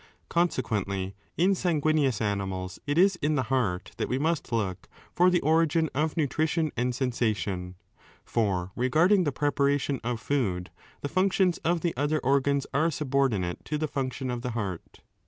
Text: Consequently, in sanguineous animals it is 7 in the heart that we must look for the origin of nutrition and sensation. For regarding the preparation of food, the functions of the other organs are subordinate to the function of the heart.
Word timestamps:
Consequently, 0.29 1.13
in 1.37 1.53
sanguineous 1.53 2.21
animals 2.21 2.79
it 2.87 2.97
is 2.97 3.13
7 3.13 3.23
in 3.23 3.35
the 3.35 3.43
heart 3.53 3.91
that 3.97 4.09
we 4.09 4.17
must 4.17 4.51
look 4.51 4.87
for 5.13 5.29
the 5.29 5.39
origin 5.41 5.91
of 5.93 6.17
nutrition 6.17 6.71
and 6.75 6.95
sensation. 6.95 7.75
For 8.25 8.71
regarding 8.75 9.25
the 9.25 9.31
preparation 9.31 10.01
of 10.03 10.19
food, 10.19 10.71
the 11.01 11.07
functions 11.07 11.59
of 11.59 11.81
the 11.81 11.95
other 11.95 12.17
organs 12.21 12.65
are 12.73 12.89
subordinate 12.89 13.63
to 13.65 13.77
the 13.77 13.87
function 13.87 14.31
of 14.31 14.41
the 14.41 14.51
heart. 14.57 15.01